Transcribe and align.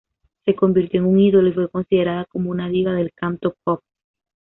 Se 0.45 0.55
convirtió 0.55 0.99
en 1.01 1.05
un 1.05 1.19
ídolo 1.19 1.49
y 1.49 1.53
fue 1.53 1.69
considerada 1.69 2.25
como 2.25 2.49
una 2.49 2.69
diva 2.69 2.91
del 2.93 3.13
cantopop. 3.13 3.83